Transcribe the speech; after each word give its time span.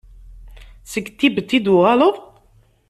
Seg 0.91 1.05
Tibet 1.19 1.51
i 1.57 1.59
d-tuɣaleḍ? 1.59 2.15